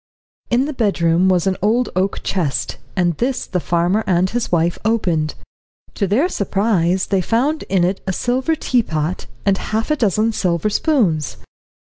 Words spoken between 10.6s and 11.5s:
spoons.